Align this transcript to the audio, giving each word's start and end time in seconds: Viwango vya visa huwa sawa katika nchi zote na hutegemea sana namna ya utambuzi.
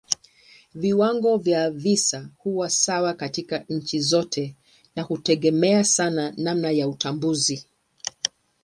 Viwango 0.75 1.37
vya 1.37 1.71
visa 1.71 2.29
huwa 2.37 2.69
sawa 2.69 3.13
katika 3.13 3.65
nchi 3.69 3.99
zote 3.99 4.55
na 4.95 5.01
hutegemea 5.03 5.83
sana 5.83 6.33
namna 6.37 6.71
ya 6.71 6.87
utambuzi. 6.87 7.65